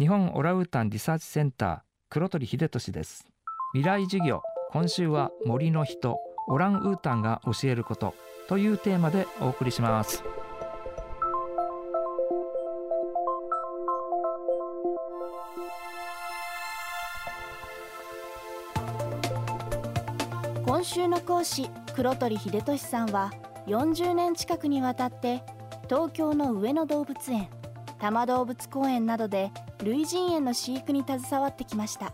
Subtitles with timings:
[0.00, 3.26] 日本オランウータンリサーチセンター黒鳥秀俊です。
[3.74, 6.16] 未来授業今週は森の人
[6.48, 8.14] オランウータンが教えること
[8.48, 10.24] というテーマでお送りします。
[20.64, 23.30] 今週の講師黒鳥秀俊さんは
[23.66, 25.42] 40年近くにわたって
[25.90, 27.50] 東京の上野動物園
[28.00, 29.52] 多摩動物公園などで
[29.84, 32.12] 類人猿の飼育に携わってきました。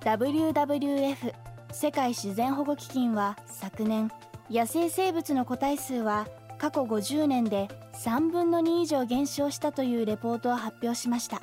[0.00, 1.34] WWF
[1.72, 4.10] 世界自然保護基金は昨年
[4.48, 6.26] 野生生物の個体数は
[6.58, 11.42] 過去50年で3分の2以上減少したというレポートを発表しました。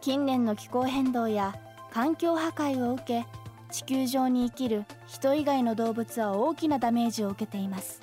[0.00, 1.56] 近年の気候変動や
[1.90, 3.26] 環境破壊を受け
[3.70, 8.00] 地球上に生きる人以外の動物は大きなダメージを受けています。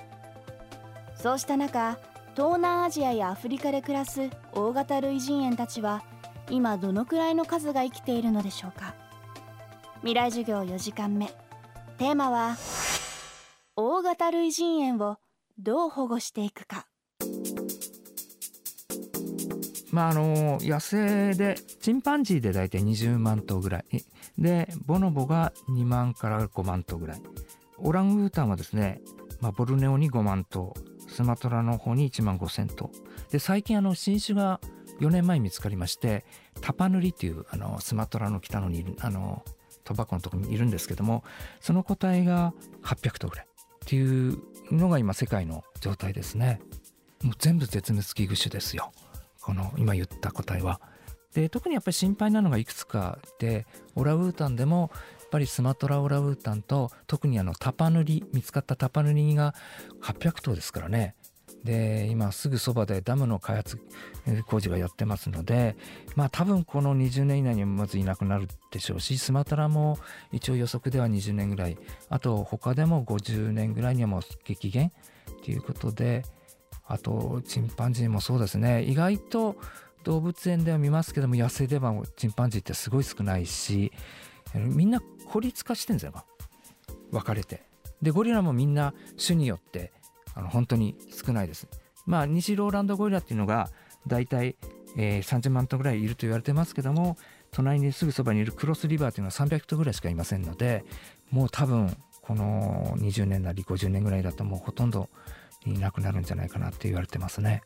[1.14, 1.98] そうした中
[2.36, 6.04] 東南アジアやアフリカで暮らす大型類人猿たちは
[6.50, 8.94] 今どのくらいの数が生きているのでしょうか？
[10.00, 11.28] 未来授業4時間目。
[11.96, 12.56] テーマは
[13.74, 15.16] 大型類人猿を
[15.58, 16.86] どう保護していくか。
[19.90, 23.84] まああの野生でチンパンジーで大体20万頭ぐらい。
[24.36, 27.22] でボノボが2万から5万頭ぐらい。
[27.78, 29.00] オランウータンはですね、
[29.40, 30.74] まあ、ボルネオに5万頭。
[31.06, 32.90] スマトラの方に1万5000頭
[33.30, 34.60] で最近あの新種が
[35.00, 36.24] 4年前に見つかりまして
[36.60, 39.44] タパヌリっていうあのスマトラの北のにいるあの
[39.84, 41.22] トバコのところにいるんですけども
[41.60, 44.38] その個体が800頭ぐらいっていう
[44.72, 46.60] のが今世界の状態ですね。
[47.22, 48.90] もう全部絶滅危惧種ですよ。
[49.40, 50.80] この今言った個体は。
[51.34, 54.90] で特にやっぱり心配なのがいくつかでオラウータンでも
[55.26, 59.54] っぱりスマトラオラウータンと特にあのタパヌリ見つかったタパヌリが
[60.02, 61.14] 800頭ですからね。
[61.64, 63.80] で今すぐそばでダムの開発
[64.46, 65.76] 工事がやってますので
[66.14, 69.98] まあ多分この20年以内にまずいなくなるでしょうしスマトラも
[70.30, 71.76] 一応予測では20年ぐらい。
[72.08, 74.92] あと他でも50年ぐらいにはもう激減。
[75.44, 76.24] ということで
[76.86, 78.84] あとチンパンジーもそうですね。
[78.84, 79.56] 意外と
[80.04, 83.92] 動物園では見ますけども野生ではチンパンジーってすごい少ないし
[84.54, 86.12] みんな孤立化してんですよ
[87.10, 87.62] 分かれて。
[88.02, 89.92] でゴリラもみんな種によって
[90.34, 91.66] あの本当に少ないです。
[92.04, 93.70] まあ西ローランドゴリラっていうのが
[94.06, 94.56] 大体、
[94.96, 97.16] えー、30万頭ぐらいいると言われてますけども
[97.50, 100.84] 隣にすぐそばにいるクロスリバーというのは300頭ぐらいしかいませんので
[101.30, 105.08] もう多分この20年なり50年ぐらいだともうほとんど
[105.64, 107.62] いなくなるんじゃないかなって言われてますね。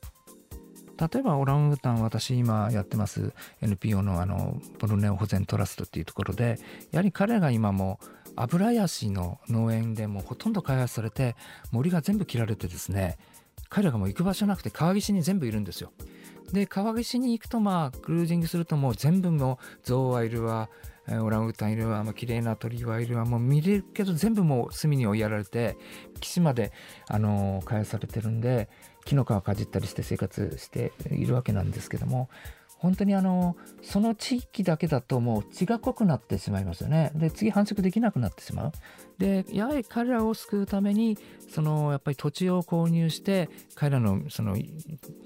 [1.00, 6.58] 例えばオランウータン私今やってます NPO のあのボルネオ保全トラストっていうところで
[6.90, 7.98] やはり彼が今も
[8.36, 11.36] アブラヤシの農園でもほとんど開発されて
[11.72, 13.18] 森が全部切られてですね
[13.70, 15.92] 彼らがもう行く場所なくて川岸に全部いるんですよ。
[16.52, 20.68] で川岸に行くとまあクルージングするともう全部もうゾウはいるわ
[21.08, 25.76] オランウータンいるわ、ま、綺麗な鳥はいるわもう見れるけど全部もう隅に追いやられて
[26.20, 26.72] 岸まで
[27.08, 28.68] あの開発されてるんで
[29.04, 32.28] 木の皮かじったりして生活しているわけなんですけども
[32.80, 37.12] 本当にあのその地域だけだともう血が濃くなってしまいますよね。
[37.14, 38.72] で次繁殖できなくなってしまう。
[39.18, 41.18] でやはり彼らを救うために
[41.50, 44.56] そのやっぱり土地を購入して彼らのその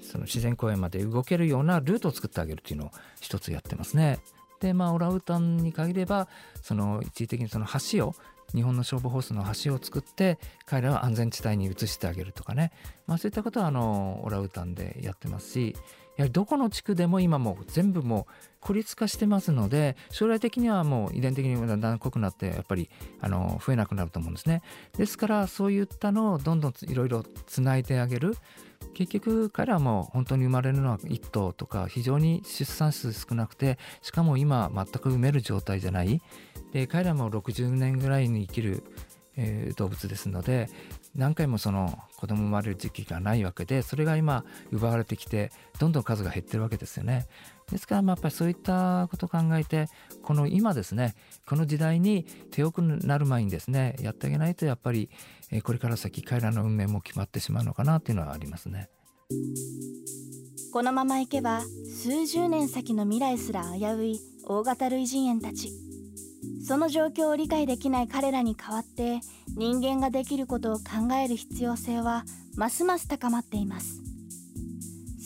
[0.01, 4.19] その自然公園まで動けるようなルートを作ってあげるっていうのを一つやってますね。
[4.65, 6.27] でまあオラウータンに限れば
[6.63, 8.15] その一時的にその橋を
[8.55, 12.71] 日本の消防ホースの橋を作って彼らは安全地帯に移してあげるとかね、
[13.05, 15.75] まあ、そういったことはあのオラウータンでやってますし
[16.17, 22.89] やはりどこの地区でも今も全部もう孤立化してますので将来的にはもう遺伝的にだんだん濃くなってやっぱり
[23.21, 24.63] あの増えなくなると思うんですね。
[24.97, 28.35] ですからそういったのをどんどんいろいろつないであげる。
[28.95, 36.21] 結局彼らも本当に生まれるのは1頭とか非常に出産数少なくてしかも今全く産める状態じゃない
[36.71, 38.83] で彼らも60年ぐらいに生きる、
[39.35, 40.69] えー、動物ですので
[41.13, 47.27] 何回もその子供生まれる時期がないわけでそれが今奪われてきてどんどん数が減ってるわけですよね。
[47.71, 49.87] ですからまあやっぱりそういったことを考えて
[50.21, 51.15] この今ですね
[51.47, 55.09] この時代に手遅くなる前にですねやってあげないとやっぱり
[55.63, 58.89] これから先彼らの運命も決まってしまうのかなっていうのはありますね。
[60.71, 65.71] このままいけば数十年先の未来すら危うい大型類人猿たち
[66.67, 69.21] その状況を理解できない彼らに代わって
[69.55, 72.25] 人間ができることを考える必要性は
[72.55, 74.01] ますます高まっています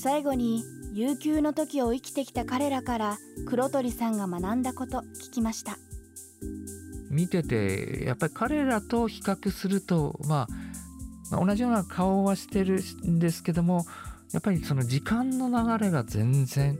[0.02, 0.64] 最後に
[0.94, 5.78] 悠久の時を生きてきた彼らから黒鳥さんが学んだこと聞きました
[7.10, 10.48] 見ててやっぱり彼らと比較すると、ま
[11.32, 13.86] あ、同じような顔はしてるんですけども
[14.32, 16.78] やっぱりその時間の流れが全然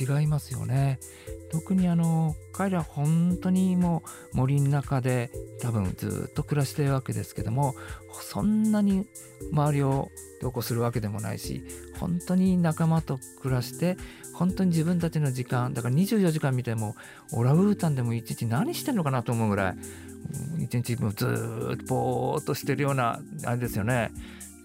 [0.00, 1.00] 違いますよね。
[1.54, 4.02] 特にあの彼ら本当にも
[4.32, 5.30] う森の中で
[5.62, 7.76] 多分ずっと暮らしてるわけですけども
[8.10, 9.06] そんなに
[9.52, 10.08] 周りを
[10.42, 11.62] どうこうするわけでもないし
[12.00, 13.96] 本当に仲間と暮らして
[14.32, 16.96] 本当に自分たちの時間だから24時間見ても
[17.32, 19.76] オラウータンでも一日何してんのかなと思うぐらい
[20.58, 21.24] 一日もず
[21.74, 24.10] っとぼーっとしてるようなあれですよね。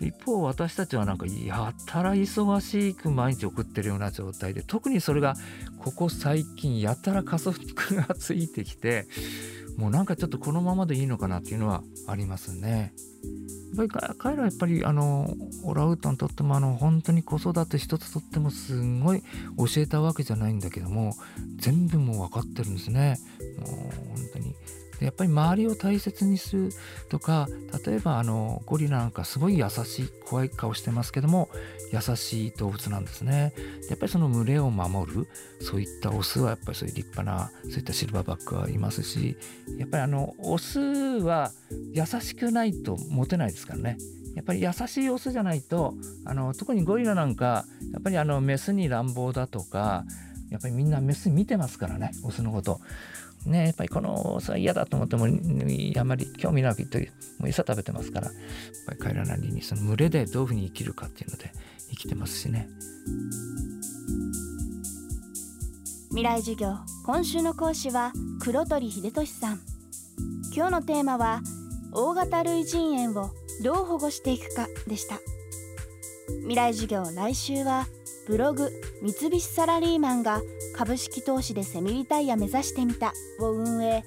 [0.02, 5.36] 一方私たちはなんかやたら忙しく毎日送ってるような状態で特にそれが
[5.80, 7.60] ここ最近やたら加速
[7.96, 9.08] がついてきて
[9.78, 12.94] もうなんかちょっとこのままでいいのかなっていうのはありますね。
[13.78, 19.22] やっぱり彼らはやっぱりあのオラウータンとってもあの本当に子育て一つとってもすごい
[19.58, 21.14] 教えたわけじゃないんだけども
[21.58, 23.18] 全部もう分かってるんですね。
[23.60, 24.29] もう本
[25.00, 26.70] 当にやっぱり周りを大切にする
[27.10, 27.48] とか
[27.86, 31.50] 例えばあのゴリラなんかすごい優しい怖い顔してますけども
[31.92, 33.54] 優しい動物なんですね。
[33.90, 35.28] やっぱりその群れを守る
[35.62, 39.36] そういったオスはやっぱりそういう立派なそういったシルバーバックはいますし
[39.78, 41.52] やっぱりあのオスは
[41.94, 43.98] 優しくないとモテないですからね。
[44.36, 50.06] やっぱり優しいオスじゃないとあの特にゴリラなんかやっぱりあのメスに乱暴だとか
[50.50, 52.80] やっぱりみんなメス見てますからねオスのこと。
[53.46, 58.28] ね、やっぱりこのさ嫌だと思ってもあまり興味なくてもう餌食べてますから。
[58.28, 58.36] やっ
[58.88, 61.54] ぱり彼らなりにその群れでどういうふうに生きるかっていうので
[61.90, 62.68] 生きてますしね。
[66.10, 66.76] 未来授業
[67.06, 68.12] 今週の講師は
[68.42, 69.62] 黒鳥秀俊さん。
[70.54, 71.42] 今日のテーマは
[71.94, 73.32] 大型類人猿を
[73.64, 75.20] どう保護していくかでした。
[76.42, 77.88] 未来授業来週は
[78.28, 78.70] ブログ
[79.02, 80.42] 三菱サラリーマンが
[80.76, 84.04] 株式投資でセミリタイヤ目指してみたを運営。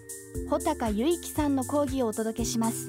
[0.48, 2.88] 穂高由紀さんの講義をお届けします。